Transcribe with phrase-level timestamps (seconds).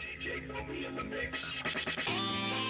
[0.00, 2.63] DJ Kobe in the mix.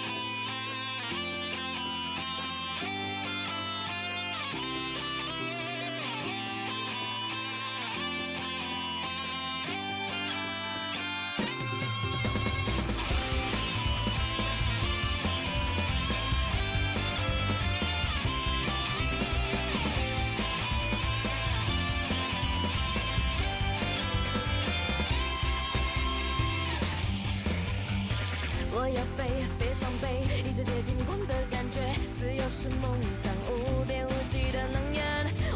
[28.95, 29.27] 要飞，
[29.59, 31.81] 飞上背，一直接近光的感觉。
[32.17, 35.03] 自由是梦想，无边无际的能源。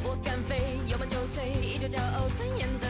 [0.04, 2.88] 我敢飞，有梦就追，依旧骄傲尊严的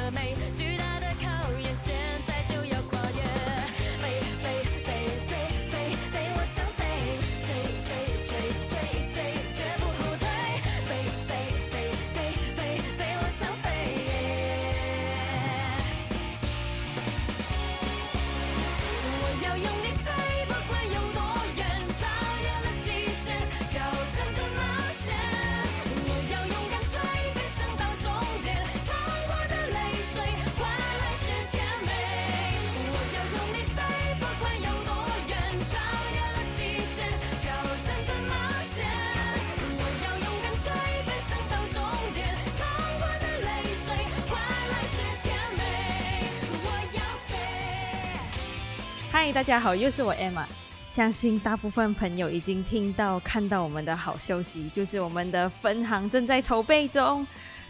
[49.21, 50.45] 嗨，大家好，又是我 Emma。
[50.87, 57.27] 相信大部分朋友已经听到、看到我们的好消息，就是我们的分行正在筹备中。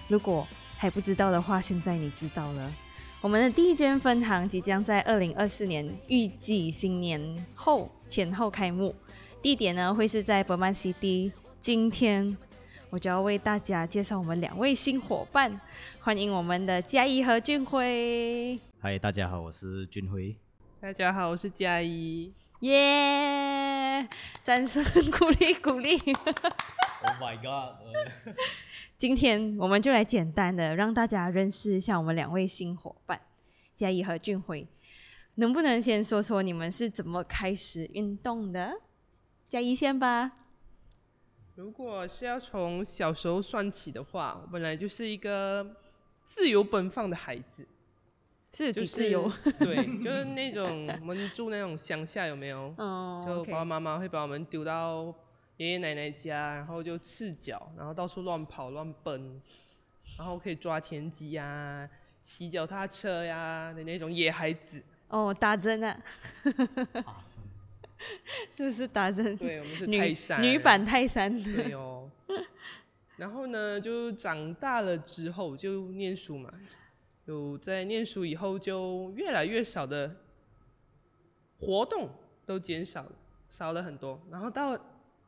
[0.08, 0.48] 如果
[0.78, 2.72] 还不知道的话，现在你知道了。
[3.20, 8.94] 我们的第一间分行即将在二零二四年预计新年后前后开幕，
[9.42, 11.32] 地点呢会是在伯曼 CD。
[11.60, 12.38] 今天
[12.92, 15.60] 我就要为大家介绍我们两位新伙伴，
[16.00, 18.60] 欢迎我们的嘉怡和俊辉。
[18.80, 20.38] 嗨，大家好，我是俊辉。
[20.82, 22.34] 大家好，我是嘉怡。
[22.62, 24.08] 耶！
[24.46, 25.98] 掌声鼓励鼓励。
[25.98, 27.76] Oh my god！
[27.84, 28.34] 呃
[28.98, 33.20] 今天我们就来简单的让大家认识一下我们两位新伙伴
[33.76, 34.66] 嘉怡和俊辉。
[35.36, 38.80] 能不能先说说你们是怎么开始运动的？
[39.50, 40.32] 嘉怡先吧。
[41.56, 45.76] 如果是要从小时候算起的话，我本来就是一个
[46.24, 47.68] 自由奔放的孩子，
[48.52, 49.32] 是就是几自由？
[49.60, 52.74] 对， 就是那种我们住那种乡下，有没有？
[52.78, 55.14] 哦就爸爸妈妈会把我们丢到
[55.58, 59.42] 爷爷奶奶家，然后就赤脚，然后到处乱跑乱奔，
[60.18, 61.88] 然后可以抓田鸡呀、
[62.22, 64.82] 骑脚踏车呀的那种野孩子。
[65.10, 66.00] 哦，打针啊，
[68.52, 69.36] 是不是打针？
[69.38, 71.32] 对，我们是泰山女版泰山。
[71.44, 72.10] 对哦。
[73.18, 76.50] 然后呢，就长大了之后就念书嘛，
[77.30, 80.16] 有在念书以后就越来越少的
[81.60, 82.10] 活动
[82.44, 83.12] 都减少了，
[83.52, 84.20] 少了很多。
[84.32, 84.76] 然后到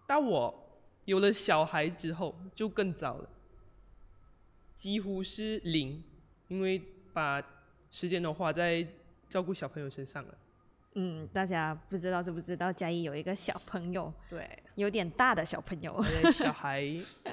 [0.08, 3.30] 到我有了小孩之后就更糟了，
[4.76, 6.04] 几乎是零，
[6.48, 6.82] 因为
[7.14, 7.40] 把
[7.92, 8.84] 时间都花在
[9.30, 10.36] 照顾小朋友身上了。
[10.96, 16.04] 嗯，大家不知道知不知道，嘉怡有一个小朋友，对，有点大的小朋友
[16.34, 16.82] 小孩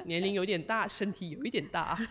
[0.04, 1.98] 年龄有点大，身体有一点大。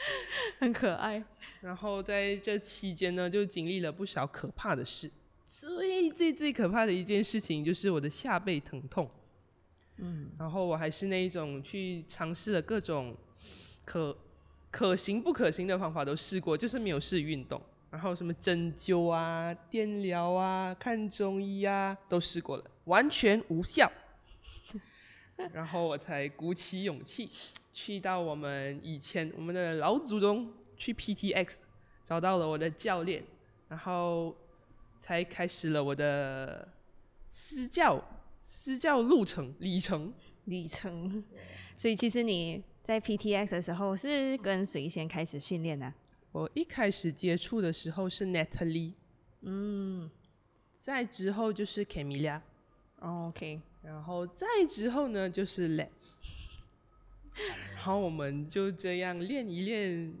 [0.58, 1.22] 很可爱。
[1.60, 5.10] 然后在这期间呢，就经历了不少可怕的事。
[5.46, 9.10] 最最最可怕的一件事情就是我的下背疼痛。
[9.98, 13.14] 嗯，然后我还是那一种去尝试了各种
[13.84, 14.16] 可
[14.70, 17.60] 可行不可行的方法都试过，就是没有试运动。
[17.90, 23.90] 然后什么针灸啊、电疗啊、看中医啊，都试过了，完全无效。
[25.52, 27.28] 然后我才鼓起勇气，
[27.72, 31.56] 去到我们以前我们的老祖宗去 PTX，
[32.04, 33.24] 找到了我的教练，
[33.68, 34.36] 然后
[35.00, 36.68] 才开始了我的
[37.30, 38.02] 私教
[38.42, 40.12] 私教路程里程。
[40.44, 41.22] 里程。
[41.76, 45.92] 所以其实你在 PTX 的时候是跟谁先开始训练呢？
[46.32, 48.94] 我一开始接触的时候是 Natalie，
[49.42, 50.10] 嗯
[50.78, 52.40] 再之后就是 Camila，
[53.00, 55.88] 哦，OK，然后再之后呢就是 Let，
[57.74, 60.14] 然后我们就这样练一练，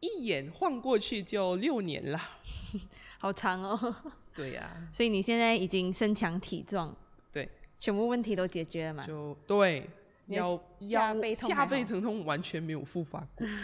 [0.00, 2.20] 一眼晃过去就六年了。
[3.18, 3.96] 好长哦。
[4.34, 6.94] 对呀、所以你现在已经身强体壮，
[7.30, 7.46] 对，
[7.76, 9.06] 全部问题都解决了嘛？
[9.06, 9.86] 就对，
[10.28, 13.46] 腰腰下背痛下背疼痛完全没有复发过。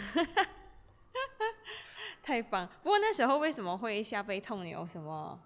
[2.21, 2.69] 太棒！
[2.83, 4.63] 不过那时候为什么会下背痛？
[4.63, 5.41] 你有什么？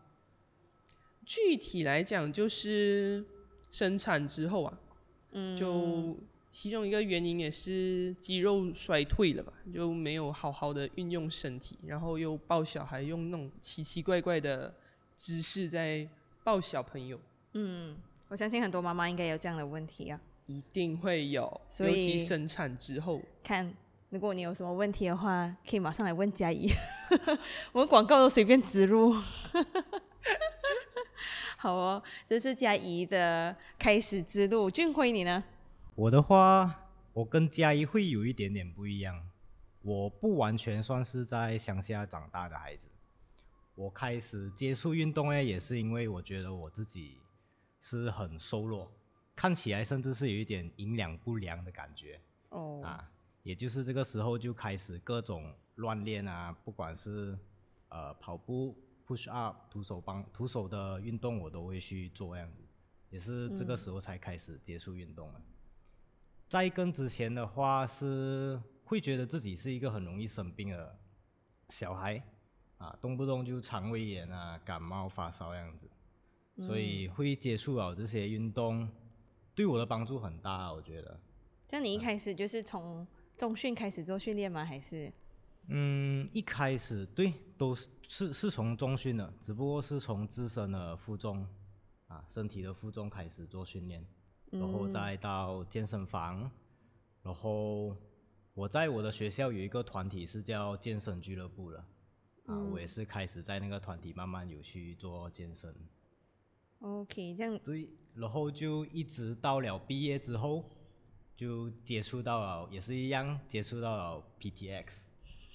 [1.26, 3.24] 具体来讲，就是
[3.74, 4.80] 生产之后啊，
[5.32, 6.16] 嗯，就
[6.52, 14.72] 其中一个原因也是肌肉衰退了吧，就没有好好的运用身体，然后又抱小孩，用那种奇奇怪怪的
[15.16, 16.08] 姿势在
[16.44, 17.20] 抱小朋友，
[17.54, 17.98] 嗯，
[18.28, 20.22] 我相信很多妈妈应该有这样的问题啊。
[20.46, 23.74] 一定会有，所尤其以生产之后，看，
[24.12, 26.70] 如果你有什么问题的话，可以马上来问佳怡，
[27.74, 29.16] 我们广告都随便植入。
[31.64, 34.70] 好哦，这是嘉怡的开始之路。
[34.70, 35.42] 俊辉，你呢？
[35.96, 39.30] 我的话，我跟嘉怡会有一点点不一样。
[39.82, 42.90] 我不完全算是在乡下长大的孩子。
[43.76, 47.22] 我开始接触运动呢，也是因为我觉得我自己
[47.80, 48.92] 是很瘦弱，
[49.34, 52.20] 看起来甚至是有一点营养不良的感觉。
[52.50, 53.10] 哦，啊，
[53.44, 57.40] 也就是这个时候就开始各种乱练啊，不管是
[57.88, 58.76] 呃跑步、
[59.08, 62.64] push up、徒手帮徒手的运动，我都会去做这样子，
[63.10, 65.42] 也是这个嗯时候才开始接触运动的。
[66.48, 70.98] 在更之前的话，是会觉得自己是一个很容易生病的
[71.70, 72.22] 小孩
[72.78, 75.90] 啊，动不动就肠胃炎啊、感冒、发烧这样子，
[76.62, 78.88] 所以会接触了这些运动，
[79.56, 81.20] 对我的帮助很大啊，我觉得。
[81.70, 84.64] 像你一开始就是从中训开始做训练吗？
[84.64, 85.12] 还是？
[85.68, 91.48] 嗯，一开始对，都是是是从中训的，只不过是从自身的负重
[92.08, 94.06] 啊，身体的负重开始做训练，
[94.52, 96.52] 然后嗯再到健身房，
[97.22, 97.96] 然后
[98.54, 101.86] 我在我的学校有一个团体是叫健身俱乐部的，
[102.46, 105.74] 啊，我也是开始在那个团体慢慢有去做健身
[106.80, 107.58] ，OK，这样。
[107.64, 110.70] 对，然后就一直到了毕业之后，
[111.38, 114.98] 就接触到了，也是一样接触到了 PTX，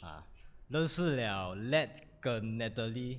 [0.00, 0.26] 啊，
[0.68, 3.18] 认识了 Let 跟 Natalie，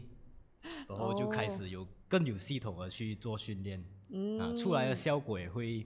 [0.88, 5.86] 然后就开哦始有更有系统的去做训练，嗯啊，出来的效果也会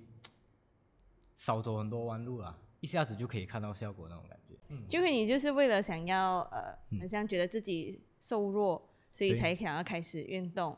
[1.36, 4.56] 少走很多弯路啊，一下子就可以看到效果那种感觉。
[4.70, 10.78] 嗯，就会你就是为了想要呃，嗯好像觉得自己瘦弱，所以才想要开始运动。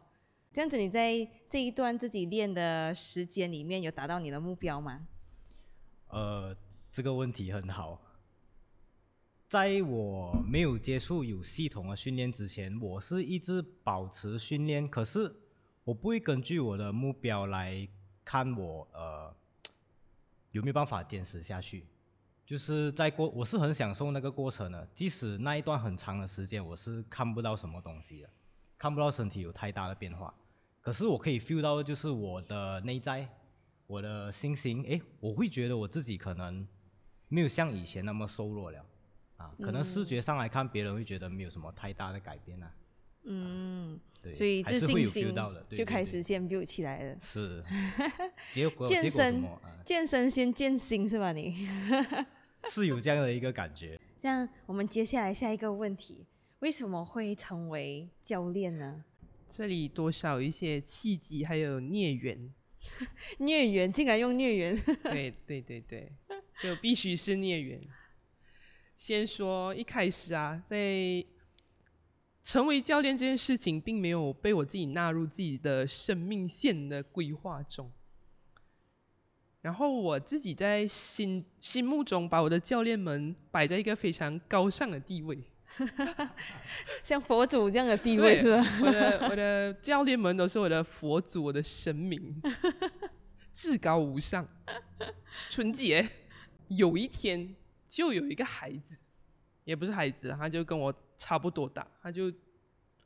[0.54, 5.06] 这样子你在这一段自己练的时间里面有达到你的目标吗？
[6.08, 6.56] 呃，
[6.92, 8.02] 这个问题很好。
[9.48, 15.34] 在我没有接触有系统的训练之前，我是一直保持训练，可是
[15.84, 17.88] 我不会根据我的目标来
[18.24, 19.34] 看我呃
[20.52, 21.86] 有没有办法坚持下去。
[22.44, 28.30] 就是在过，我是很享受那个过程的，即使那一段很长的时间，我是看不到什么东西的，
[28.78, 30.34] 看不到身体有太大的变化，
[30.82, 33.28] 可是我可以 feel 到，就是我的内在，
[33.88, 36.68] 我的心情，诶，我会觉得我自己可能
[37.30, 38.86] 没有像以前那么瘦弱了，
[39.38, 42.72] 啊，可能视觉上来看，别人会觉得没有什么太大的改变啊，
[43.24, 47.18] 嗯，对，所以自还是会有信 feel 心到的，对就开始先 build 起来了。
[47.22, 47.64] 是，
[48.54, 49.44] 结果健身？
[49.84, 51.68] 健身先健心是吧你？
[52.66, 54.00] 是有这样的一个感觉。
[54.18, 56.26] 这样我们接下来下一个问题，
[56.60, 59.04] 为什么会成为教练呢？
[59.48, 62.52] 这里多少有一些契机，还有孽缘。
[63.40, 66.12] 孽缘竟然用孽缘，对对对对，
[66.62, 67.82] 就必须是孽缘。
[68.98, 71.24] 先说一开始啊，在
[72.44, 77.92] 成为教练这件事情，并没有被我自己纳入自己的生命线的规划中。
[79.62, 85.44] 然后我自己在心心目中把我的教练们摆在一个非常高尚的地位，
[87.04, 88.64] 像佛祖这样的地位是吧？
[88.82, 92.40] 我的我的教练们都是我的佛祖，我的神明，
[93.54, 94.48] 至高无上，
[95.50, 96.08] 纯洁。
[96.68, 97.56] 有一天，
[97.96, 98.98] 就有一个孩子，
[99.64, 102.30] 也不是孩子，他就跟我差不多大，他就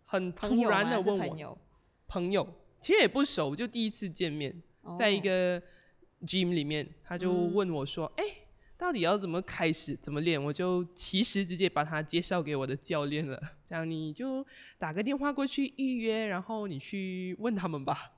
[0.04, 1.58] 很突然的问我，朋友，
[2.08, 4.52] 朋友其实也不熟，就第一次见面，
[4.98, 5.62] 在一哦个
[6.26, 8.24] gym 里面，他就嗯问我说：“哎、
[8.80, 14.44] 到底要怎么开始，怎么练？”我就其实直接把他介绍给我的教练了，这样你就
[14.80, 18.12] 打个电话过去预约，然后你去问他们吧。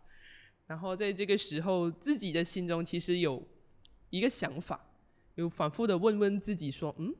[0.67, 3.45] 然后在这个时候，自己的心中其实有
[4.09, 4.79] 一个想法，
[5.35, 7.13] 有反复的问问自己说：“嗯，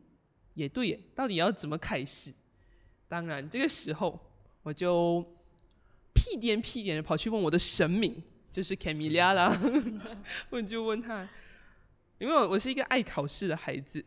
[0.54, 2.34] 也对耶，到底要怎么开始？”
[3.08, 4.20] 当然，这个时候
[4.64, 5.26] 我就
[6.14, 9.60] 屁颠屁颠的跑去问我的神明，就是 Camilla 啦，
[10.50, 11.28] 我就问他，
[12.20, 14.04] 因为我我是一个爱考试的孩子，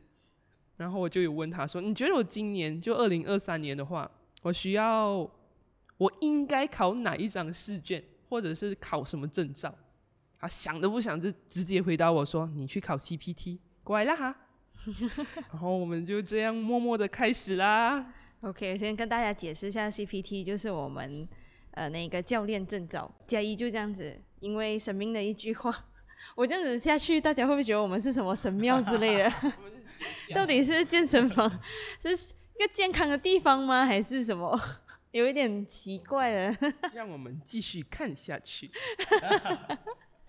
[0.76, 4.10] 然后我就有问他说：“你觉得我今年就二零二三年的话，
[4.42, 5.28] 我需要
[5.96, 9.74] 我应该考哪一张试卷，或者是考什么证照？”
[10.38, 14.34] 他想都不想就直接回答我说：“你去考 CPT，乖啦哈。
[15.52, 18.12] ”然后我们就这样默默的开始啦。
[18.40, 21.28] OK，先跟大家解释一下，CPT 就是我们
[21.70, 23.10] 呃那个教练证照。
[23.26, 25.86] 加一就这样子，因为神明的一句话，
[26.34, 29.32] 我这样子下去，大家会不会觉得我们是什么神庙之类的？
[30.34, 31.48] 到底是健身房，
[32.02, 33.86] 是一个健康的地方吗？
[33.86, 34.60] 还是什么？
[35.12, 36.72] 有一点奇怪的。
[36.92, 38.70] 让我们继续看下去。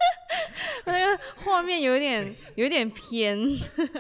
[0.85, 3.39] 那个画面有点有点偏。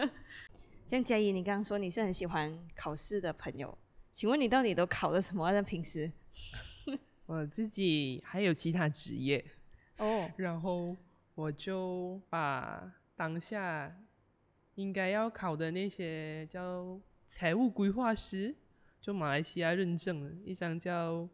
[0.87, 3.75] 像佳怡，你刚刚说你是很喜欢考试的朋友，
[4.13, 5.51] 请问你到底都考了什么？
[5.51, 6.11] 在平时？
[7.25, 9.43] 我自己还有其他职业，
[9.97, 10.95] 哦，然后
[11.33, 13.91] 我就把当下
[14.75, 18.53] 应该要考的那些叫财务规划师，
[19.01, 21.27] 就马来西亚认证的一张叫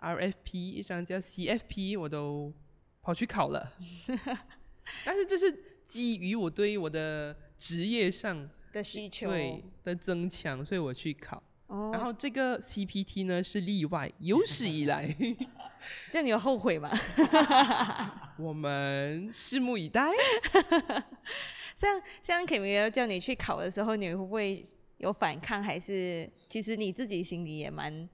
[0.00, 2.52] RFP，一张叫 CFP，我都
[3.02, 3.72] 跑去考了。
[5.04, 9.28] 但是这是基于我对我的职业上的需求。
[9.30, 11.42] 对的增强，所以我去考。
[11.68, 15.06] 哦，然后这个 CPT 呢是例外，有史以来，
[16.10, 16.90] 这样你有后悔吗？
[18.36, 20.10] 我们拭目以待。
[21.76, 25.62] 像像 k i m i 叫你去考的时候，你会不会有反抗？
[25.62, 28.08] 还是其实你自己心里也蛮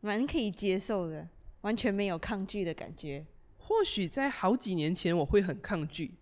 [0.00, 1.26] 蛮可以接受的，
[1.62, 3.24] 完全没有抗拒的感觉？
[3.66, 6.12] 或许在好几年前我会很抗拒，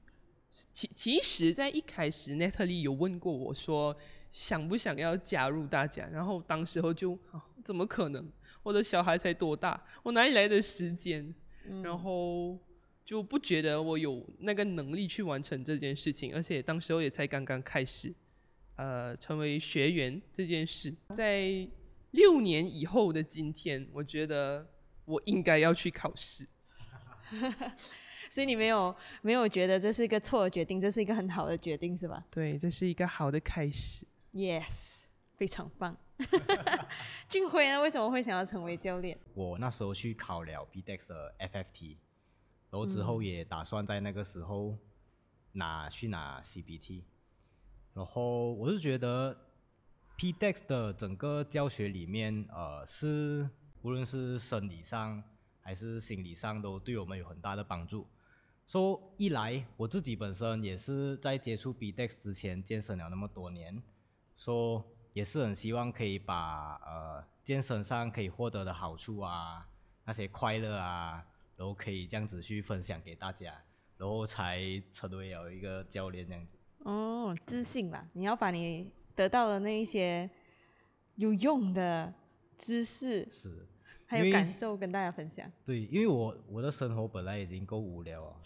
[0.72, 3.94] 其其实，在一开始，Natalie 有问过我说
[4.32, 8.26] 想不想要加入大家，然后当时候就、啊、怎么可能？
[8.62, 11.34] 我的小孩才多大，我哪里来的时间？
[11.82, 12.58] 然后
[13.04, 18.14] 就不觉得我有那个能力去完成这件事情，而且当时候也才刚刚开始，
[18.76, 21.68] 呃，成为学员这件事，在
[22.12, 24.66] 六年以后的今天，我觉得
[25.04, 26.48] 我应该要去考试。
[28.30, 34.06] 所以你没有没有觉得这是一个错的决定，这是一个很好的决定，是吧对，这是一个好的开始。
[34.32, 35.04] ？Yes，
[35.36, 35.96] 非常棒。
[37.28, 37.80] 俊辉呢？
[37.80, 39.18] 为什么会想要成为教练？
[39.34, 41.96] 我那时候去考了 BDEX 的 FFT，
[42.70, 44.76] 然后之后也打算在那个时候
[45.52, 47.02] 拿去拿 CBT，
[47.94, 49.36] 然后我是觉得
[50.18, 53.48] PDEX 的整个教学里面，呃，是
[53.82, 55.22] 无论是生理上
[55.64, 58.06] 还是心理上，都对我们有很大的帮助。
[58.66, 63.82] 所、以一来我自己本身也是在接触 BDEX 之前健身了那么多年，
[64.36, 69.68] 说、也是很希望可以把呃健身上可以获得的好处啊，
[70.04, 71.24] 那些快乐啊，
[71.56, 73.54] 然后可以这样子去分享给大家，
[73.96, 76.58] 然后才成为了一个教练这样子。
[76.78, 78.06] 哦，自信啦！
[78.12, 80.28] 你要把你得到的那一些
[81.16, 82.12] 有用的
[82.56, 83.66] 知识是，
[84.18, 85.50] 还有感受跟大家分享。
[85.64, 88.36] 对，因为我我的生活本来已经够无聊 了，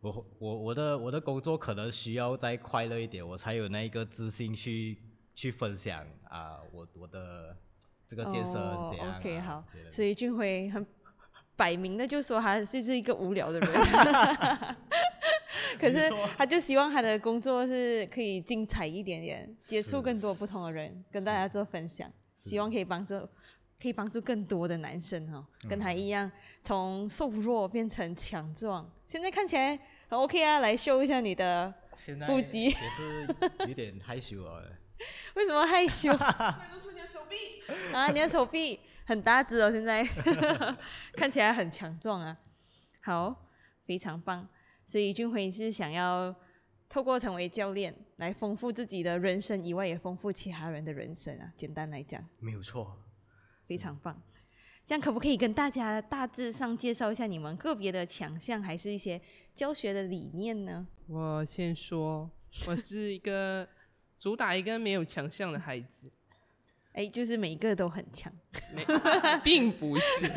[0.00, 4.98] 我我我的我的工作可能需要再快乐一点，我才有那一个自信去
[5.34, 7.56] 去分享啊、我我的
[8.08, 10.84] 这个健身哦怎样、啊 OK，好所以俊辉很
[11.56, 13.70] 摆明的就说他是是一个无聊的人，
[15.80, 23.14] 可是他就希望他的工作是可以精彩一点点，接触更多不同的人，跟大家做分享，希望可以帮助
[23.80, 26.30] 可以帮助更多的男生哈、跟嗯他一样
[26.62, 28.90] 从瘦弱变成强壮。
[29.06, 29.78] 现在看起来
[30.08, 31.72] 很 OK 啊，来秀一下你的，
[32.26, 33.28] 腹肌也是
[33.68, 34.62] 有点害羞啊。
[35.36, 36.10] 为什么害羞？
[36.10, 37.62] 露出你的手臂。
[37.92, 40.02] 啊，你的手臂很大只哦，现在
[41.14, 42.36] 看起来很强壮啊。
[43.02, 43.46] 好，
[43.84, 44.48] 非常棒。
[44.86, 46.34] 所以俊辉是想要
[46.88, 51.52] 透过成为教练来丰富自己的人生以外，也丰富其他人的人生啊。
[51.56, 52.96] 简单来讲，没有错，
[53.66, 54.22] 非常棒。
[54.84, 59.20] 这样可不可以跟大家大致上介绍一下你们个别的强项，还是一些
[59.52, 60.86] 教学的理念呢？
[61.08, 62.30] 我先说，
[62.68, 63.68] 我是一个
[64.18, 66.08] 主打一个没有强项的孩子，
[66.94, 68.32] 哎，就是每一个都很强。
[68.72, 68.86] 没
[69.42, 70.30] 并不是，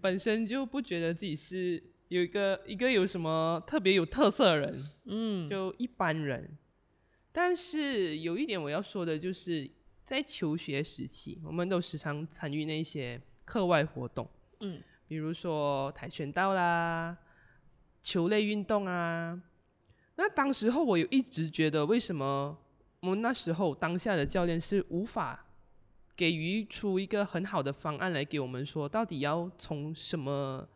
[0.00, 6.58] 本身就不觉得自己是有一个一个有什么特别有特色的人，嗯，就一般人。
[7.30, 9.70] 但是有一点我要说的就是，
[10.06, 14.26] 在求学时期，我们都时常参与那些课外活动，
[14.60, 17.18] 嗯，比如说跆拳道啦、
[18.00, 19.42] 球类运动啊。
[20.14, 22.56] 那当时候我有一直觉得，为什么
[23.00, 25.44] 我们那时候当下的教练是无法
[26.14, 30.66] 给予出一个很好的方案来给我们说，到底要从什么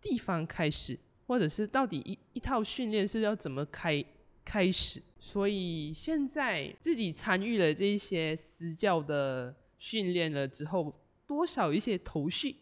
[0.00, 0.96] 地方开始，
[1.26, 4.02] 或者是到底一一套训练是要怎么开
[4.44, 5.02] 开始？
[5.18, 12.56] 所以现在自己参与了这些私教的训练了之后，多少一些头绪，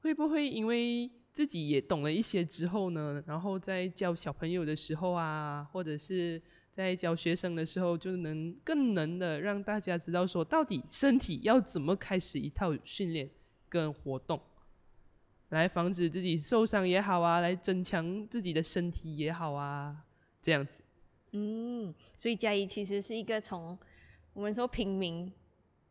[0.00, 6.40] 会不会因为自己也懂了一些之后呢，然后在教小朋友的时候啊，或者是
[6.74, 13.28] 在教学生的时候，就能更能的让大家知道说，到底身体要怎么开始一套训练
[13.70, 14.38] 跟活动，
[15.48, 19.96] 来防止自己受伤也好啊，来增强自己的身体也好啊，
[20.42, 20.82] 这样子。
[21.32, 23.78] 嗯，所以嘉怡其实是一个从
[24.34, 25.32] 我们说平民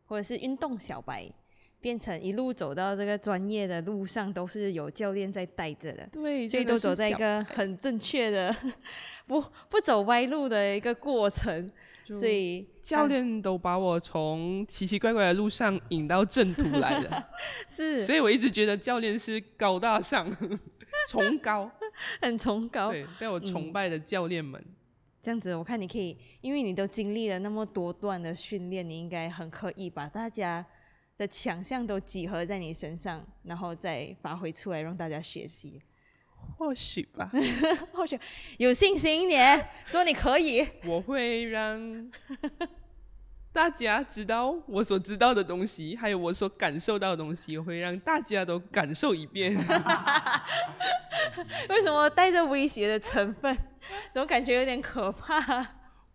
[0.06, 1.28] 或者是运动小白
[1.80, 6.08] 变成一路走到这个专业的路上，都是有教练在带着的。
[6.12, 8.54] 对，所以都走在一小个很正确的，
[9.26, 11.68] 不不走歪路的一个过程，
[12.04, 17.28] 所以教刚练都把我从奇奇怪怪的路上引到正途来了，
[17.66, 20.30] 是所以我一直觉得教练是高大上、
[21.08, 21.68] 崇高，
[22.20, 22.90] 很崇高。
[22.90, 24.62] 对，被我崇嗯拜的教练们。
[25.22, 30.64] 这样子，我看你可以，因为你都经历了那么多段的训练，你应该很可以把大家
[31.16, 35.80] 的强项都集合在你身上，然后再发挥出来让大家学习。
[36.58, 37.30] 或许吧，
[37.94, 38.18] 或许
[38.58, 40.66] 有信心一点，说你可以。
[40.86, 41.78] 我会让
[43.52, 49.54] 大家知道我所知道的东西，还有我所感受到的东西，我会让大家都感受一遍。
[51.68, 53.54] 为什么带着威胁的成分？
[54.12, 55.66] 总感觉有点可怕。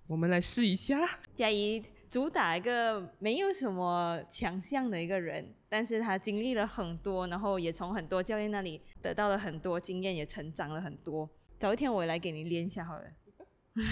[0.08, 1.08] 我们来试一下。
[1.36, 11.30] 嘉怡主打一个没有什么强项的一个人，但是他经历了很多，然后也从很多教练那里得到了很多经验，也成长了很多。
[11.60, 13.04] 早一天我来给你练一下好了。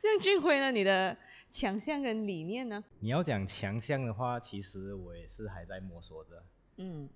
[0.00, 1.16] 像俊辉呢，你的
[1.50, 2.84] 强项跟理念呢？
[3.00, 6.44] 你要讲强项的话，其实我也是还在摸索着。
[6.76, 7.08] 嗯，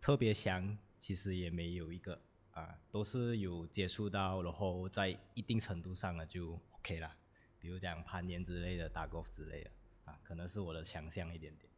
[0.00, 2.20] 特别强，其实也没有一个
[2.52, 7.16] 啊，都是有接触到，然后在一定程度上了就 OK 啦。
[7.58, 9.70] 比如讲攀岩之类的、打 golf 之类的
[10.04, 11.70] 啊，可能是我的强项一点点。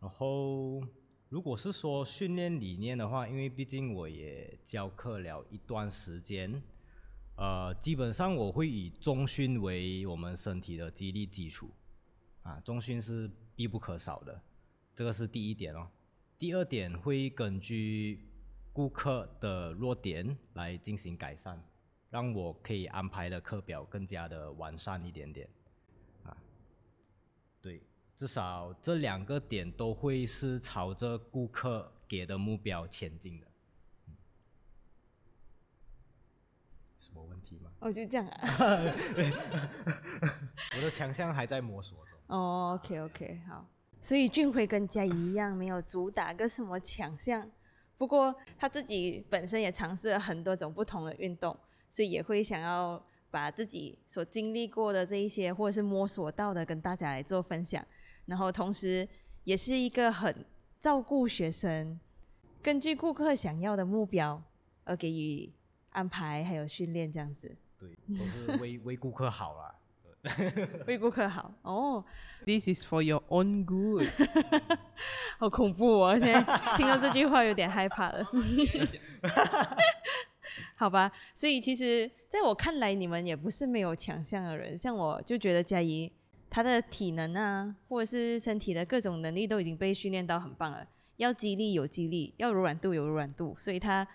[0.00, 0.80] 然后，
[1.28, 6.62] 如果是说训练理念的话，因为毕竟我也教课了一段时间，
[7.38, 11.70] 呃，基本上我会以中训为我们身体的激励基础，
[12.42, 14.42] 啊，中训是必不可少的，
[14.92, 15.88] 这个是第一点哦。
[16.36, 18.28] 第二点会根据
[18.72, 21.62] 顾客的弱点来进行改善，
[22.10, 25.48] 让我可以安排的课表更加的完善一点点，
[26.24, 26.36] 啊，
[27.62, 27.80] 对，
[28.16, 33.46] 至少这两个点都会是朝着顾客给的目标前进的。
[34.08, 34.16] 嗯
[36.97, 37.70] 有什么问题吗？
[37.80, 38.48] 哦，就这样啊。
[40.76, 42.18] 我的强项还在摸索中。
[42.26, 43.66] 哦，OK OK，好。
[44.00, 47.50] 所以俊辉跟佳怡一样，没有主打个什么强项，
[47.96, 57.84] 不过他自己本身也尝试了很多种不同的运动，所以也会想要把自己所经历过的这一些，或者是摸索到的，跟大家来做分享。
[58.26, 59.08] 然后同时，
[59.42, 60.44] 也是一个很
[60.80, 61.98] 照顾学生，
[62.62, 64.40] 根据顾客想要的目标
[64.84, 65.52] 而给予
[65.90, 69.74] 安排，还有训练这样子，对，都是为 为顾客好啦。
[70.88, 72.04] 为顾客好哦。
[72.44, 74.08] This is for your own good。
[75.38, 76.18] 好恐怖哦！
[76.18, 76.42] 现在
[76.76, 78.26] 听到这句话有点害怕了。
[80.74, 84.76] 好吧，所以其实在我看来，你们也不是没有强项的人。
[84.76, 86.12] 像我就觉得嘉怡
[86.50, 90.84] 她的体能啊，或者是身体的各种能力都已经被训练到很棒了。
[91.16, 94.06] 要肌力有肌力，要柔软度有柔软度，所以她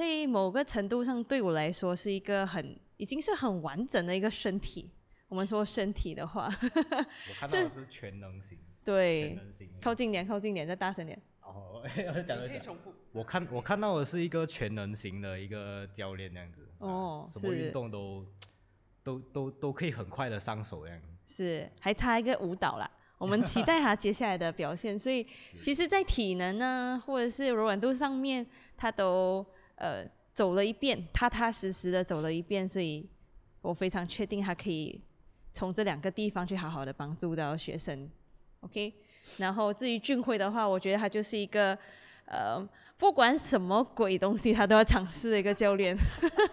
[0.00, 4.90] 在某个程度上对我来说是一个很已经是很完整的一个身体。
[5.28, 9.68] 我们说身体的话，我看到的是全能型，对全，能型。
[9.78, 11.20] 靠近点，靠近点，再大声点。
[11.42, 11.82] 哦，
[12.26, 12.58] 讲的可以。
[12.60, 12.94] 重复。
[13.12, 18.26] 我看我看到的是一个全能型的一个教练这样子，啊哦什么是运动都
[19.02, 20.98] 都都都可以很快的上手这样。
[21.26, 22.90] 是，还差一个舞蹈啦。
[23.18, 24.98] 我们期待他接下来的表现。
[24.98, 25.26] 所以，
[25.60, 28.46] 其实，在体能呢，或者是柔软度上面，
[28.78, 29.44] 他都
[29.80, 32.68] 呃走了一遍，踏踏实实的走了一遍。
[32.68, 33.04] 所以
[33.60, 35.00] 我非常确定他可以
[35.52, 38.08] 从这两个地方去好好的帮助到学生。
[38.60, 38.94] OK，
[39.38, 41.76] 然后至于俊辉的话，我觉得他就是一个
[42.26, 42.62] 呃，
[42.98, 45.96] 不管什么鬼东西，他都要尝试的一个教练。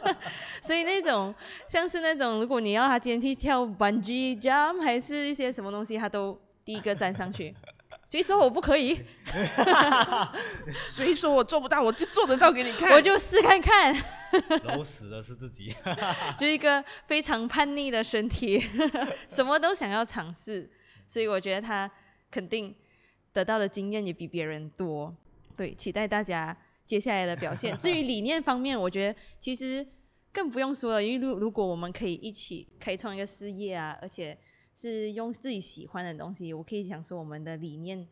[0.63, 1.36] 所以那种
[1.68, 7.54] 像是那种，如果你要他今天去跳 bungee jump 还是一些什么东西，他都第一个站上去。
[8.08, 9.04] 谁说我不可以？
[10.88, 12.93] 谁说我做不到，我就做得到给你看。
[12.93, 13.93] 我就试看看。
[14.63, 15.76] 然后死的是自己。
[16.39, 18.63] 就一个非常叛逆的身体，
[19.28, 20.72] 什么都想要尝试，
[21.06, 21.91] 所以我觉得他
[22.32, 22.74] 肯定
[23.34, 25.13] 得到的经验也比别人多。
[25.58, 27.78] 对，期待大家接下来的表现。
[27.78, 29.86] 至于理念方面，我觉得其实
[30.32, 34.38] 更不用说了，因为如如果我们可以一起开创一个事业啊，而且
[34.80, 38.08] 是用自己喜欢的东西，我可以想说我们的理念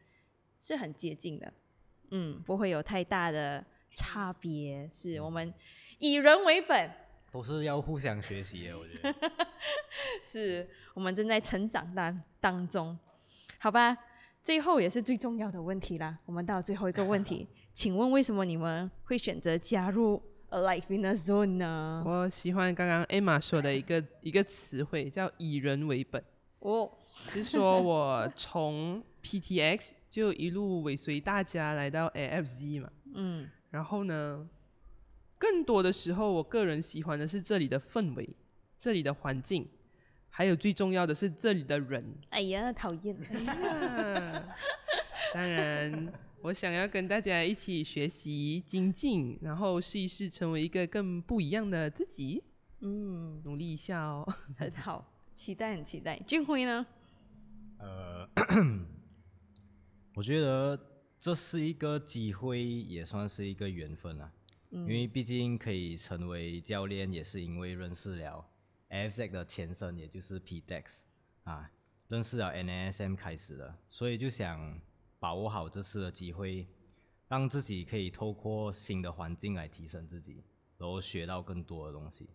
[0.60, 1.54] 是很接近的，
[2.10, 5.54] 嗯，不会有太大的差别，是我们
[6.00, 6.90] 以人为本。
[7.32, 9.14] 都是要互相学习的，我觉得。
[10.24, 12.98] 是我们正在成长当当中，
[13.60, 13.96] 好吧？
[14.42, 22.02] 最后也是最重要的问题啦，我们到最后一个问题， 请问为什么你们会选择加入 Alive in a Zone 呢？
[22.06, 26.24] 我喜欢刚刚 Emma 说的一个一个词汇，叫以人为本。
[26.60, 32.90] 哦，是说我从 PTX 就一路尾随大家来到 AFZ 嘛。
[33.14, 34.50] 嗯然后呢，
[35.38, 38.30] 更多的时候，我个人喜欢的是这里的氛围，
[38.80, 39.68] 这里的环境，
[40.30, 42.04] 还有最重要的是这里的人。
[42.30, 43.16] 哎呀，讨厌。
[43.48, 44.46] 啊
[45.34, 52.42] 当然，我想要跟大家一起学习精进，然后试一试成为一个更不一样的自己，
[52.80, 54.26] 嗯，努力一下哦。
[54.56, 56.18] 很好，期待很期待。
[56.20, 56.86] 俊辉呢？
[57.80, 58.28] 呃，
[60.16, 60.80] 我觉得
[61.20, 64.32] 这是一个机会，也算是一个缘分啊。
[64.72, 68.46] 因为毕竟可以成为教练，也是因为认识了
[68.90, 71.00] AFZ 的前身，也就是 PDEX
[71.44, 71.72] 啊，
[72.10, 74.78] 认识了 NASM 开始的，所以就想
[75.18, 76.68] 把握好这次的机会，
[77.30, 80.44] 让自己可以透过新的环境来提升自己，
[80.78, 82.28] 然后学到更多的东西，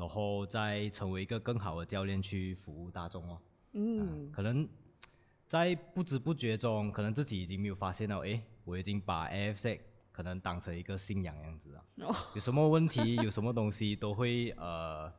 [0.00, 3.38] 然后再成为一个更好的教练去服务大众哦。
[3.74, 4.66] 嗯可能
[5.46, 9.78] 在不知不觉中，可能自己已经没有发现到，诶，我已经把 AFC
[10.10, 11.84] 可能当成一个信仰样子啊。
[12.06, 15.12] 哦 有什么问题，有什么东西都会呃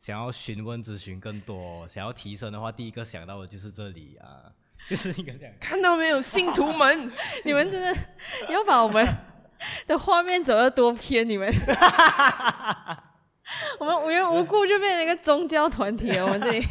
[0.00, 4.50] 想要询问咨询更多，想要提升的话，第一个想到的就是这里啊，
[4.88, 5.54] 就是应该这样。
[5.60, 7.12] 看到没有，信徒们，
[7.44, 7.94] 你们真的
[8.48, 9.06] 要把我们
[9.86, 11.28] 的画面走得多偏？
[11.28, 11.52] 你们，
[13.78, 16.24] 我们无缘无故就变成一个宗教团体了。
[16.24, 16.64] 我们这里，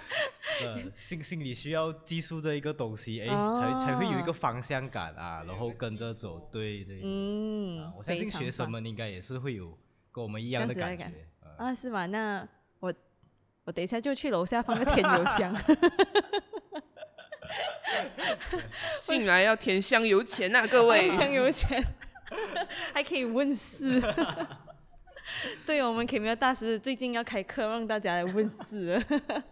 [0.64, 7.00] 呃，心心里需要技术这一个东西，哎，哦才才会有一个方向感啊，然后跟着走，对对。
[7.02, 9.76] 嗯啊，我相信学生们应该也是会有
[10.12, 11.12] 跟我们一这样的感觉。
[11.40, 12.06] 呃啊，是吗？
[12.06, 12.46] 那
[12.80, 12.92] 我
[13.64, 15.54] 我等一下就去楼下放个添油箱。
[19.00, 21.10] 进来要填香油钱呐、各位。
[21.12, 21.82] 香油钱，
[22.92, 24.00] 还可以问世。
[25.66, 29.04] 对，我们 k m 大师最近要开课，让大家来问世了，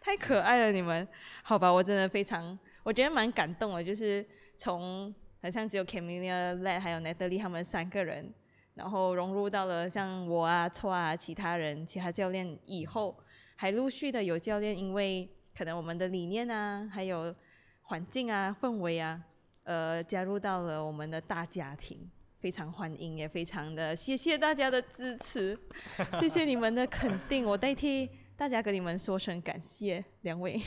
[0.00, 1.06] 太可爱了你们。
[1.42, 4.24] 好吧，我真的非常，我觉得蛮感动的，就是
[4.56, 8.32] 从好像只有 Camilla、Led 还有 Natalie 他们三个人，
[8.74, 13.16] 然后融入到了像我啊、错啊、其他人、其他教练以后，
[13.56, 17.34] 还陆续的有教练因为可能我们的理念啊，还有
[17.82, 19.20] 环境啊、氛围啊，
[19.64, 22.10] 呃，加入到了我们的大家庭，
[22.44, 25.58] 非常欢迎，也非常的谢谢大家的支持，
[26.20, 30.60] 谢谢你们的肯定，我代替大家跟你们说声感谢，两位，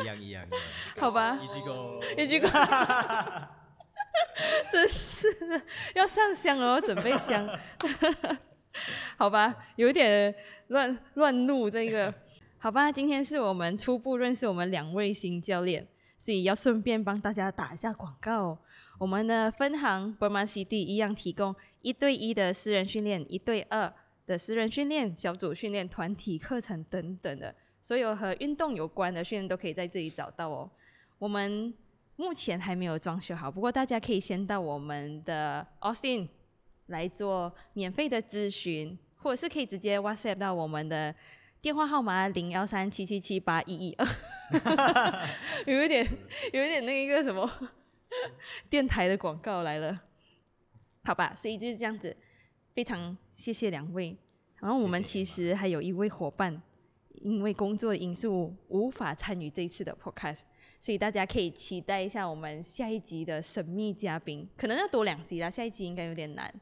[0.00, 0.46] 一样一样一样。
[0.98, 2.00] 好吧，一句够。
[2.16, 3.50] 一句话，
[4.72, 5.60] 真是的
[5.96, 7.46] 要上香了，我准备香，
[9.18, 10.34] 好吧，有一点
[10.68, 12.14] 乱乱录这个，
[12.56, 18.56] 好吧，今天是我们初步认识我们两位新教练，所以要顺便帮大家打一下广告。
[19.02, 23.92] 我们的分行 Burma CD 一样提供一对一的私人训练，一对二
[24.26, 30.70] 的私人训练、小组训练、团体课程等等的，所有和运动有关的训练都可以在这里找到哦。
[31.18, 31.74] 我们
[32.14, 36.28] 目前还没有装修好，不过大家可以先到我们的 Austin
[36.86, 41.12] 来做免费的咨询，或者是可以直接 WhatsApp 到我们的
[41.60, 45.26] 电话号码零幺三七七七八一一二，
[45.66, 46.06] 有一点
[46.52, 47.50] 有一点那个什么
[48.68, 49.96] 电台的广告来了，
[51.04, 52.16] 好吧，所以就是这样子，
[52.74, 54.16] 非常谢谢两位。
[54.60, 56.62] 然后我们其实还有一位伙伴，
[57.14, 60.42] 因为工作的因素无法参与这一次的 podcast，
[60.78, 66.52] 所以大家可以期待一下我们下一集的神秘嘉宾，可能要多两集啦，下一集应该有点难。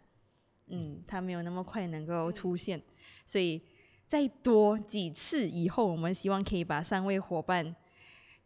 [0.69, 2.81] 嗯，他没有那么快能够出现，
[3.27, 3.61] 所以
[4.07, 7.75] 再多几次以后，我们希望可以把三位伙伴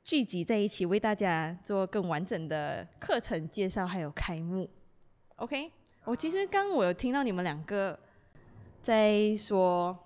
[0.05, 4.69] 聚集在一起，为大家做更完整的课程介绍还有开幕。
[5.37, 5.73] OK，
[6.05, 7.99] 我其实刚我有听到你们两个
[8.83, 9.99] 在说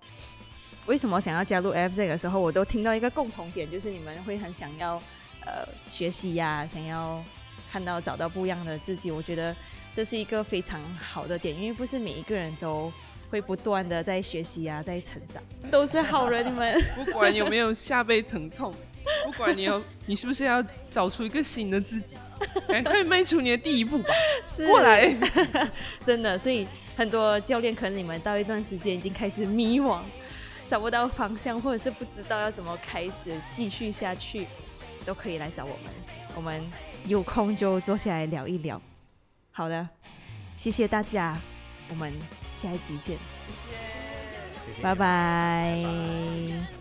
[0.86, 5.02] 为什么想要加入 FZ 的时候，我都听到一个共同点，就是你们会很想要
[5.44, 7.20] 呃学习呀、想要
[7.68, 9.10] 看到找到不一样的自己。
[9.10, 9.54] 我觉得
[9.92, 12.92] 这是一个非常好的点，因为不是每一个人都
[13.30, 16.80] 会不断的在学习呀、在成长，都是好人，你们。
[16.94, 18.72] 不管有没有下背疼痛，
[19.30, 22.16] 不管你要你是不是要找出一个新的自己，
[22.66, 24.08] 赶 快迈出你的第一步吧，
[24.44, 24.66] 是。
[24.66, 25.14] 过来。
[26.02, 30.00] 真的，所以很多教练可能你们到一段时间已经开始迷惘，
[30.66, 34.46] 找不到方向，或者是不知道要怎么开始继续下去，
[35.04, 35.92] 都可以来找我们，
[36.34, 36.62] 我们
[37.06, 38.80] 有空就坐下来聊一聊。
[39.52, 39.86] 好的，
[40.54, 41.36] 谢谢大家，
[41.90, 42.10] 我们
[42.54, 43.18] 下一集见，
[44.64, 44.82] 谢谢。
[44.82, 46.77] 拜拜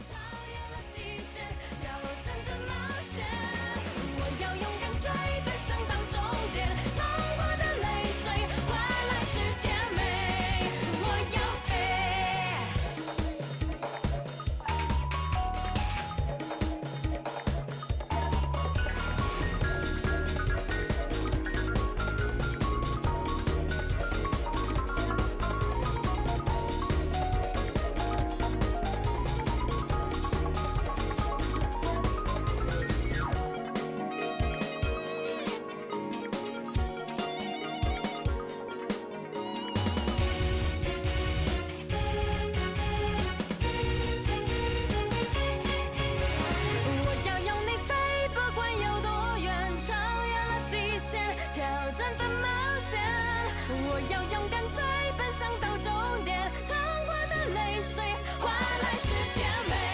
[51.97, 52.47] 真的冒
[52.79, 52.99] 险。
[53.69, 54.83] 我要勇敢追
[55.17, 58.03] 奔向到终点，淌过的泪水
[58.39, 59.86] 换来是甜美。